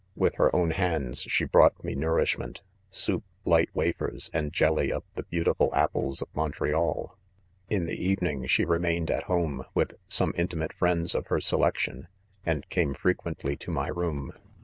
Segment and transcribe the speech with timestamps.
[0.15, 5.03] With her own hands she brought' me nourish ment— soup, light wafers, and jelly of
[5.13, 5.45] the beau THE CONFESSIONS.
[5.45, 7.17] 14>U tiful apples of Montreal.
[7.69, 12.07] In the evening she remained' at home, with some intimate friends of her selection;
[12.43, 14.31] and came frequently to my loom.